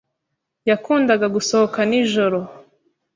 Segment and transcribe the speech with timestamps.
[0.69, 2.39] Yakundaga gusohoka nijoro.